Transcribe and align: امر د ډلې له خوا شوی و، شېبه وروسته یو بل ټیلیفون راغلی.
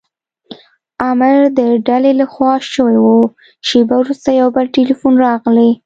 امر 1.09 1.37
د 1.57 1.59
ډلې 1.87 2.11
له 2.19 2.25
خوا 2.33 2.53
شوی 2.73 2.97
و، 3.01 3.07
شېبه 3.67 3.95
وروسته 3.99 4.29
یو 4.39 4.47
بل 4.55 4.65
ټیلیفون 4.75 5.13
راغلی. 5.27 5.71